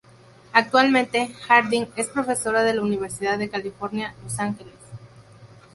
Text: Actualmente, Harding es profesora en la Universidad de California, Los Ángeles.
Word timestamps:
Actualmente, 0.53 1.29
Harding 1.47 1.85
es 1.95 2.07
profesora 2.07 2.67
en 2.67 2.77
la 2.77 2.81
Universidad 2.81 3.37
de 3.37 3.51
California, 3.51 4.15
Los 4.23 4.39
Ángeles. 4.39 4.73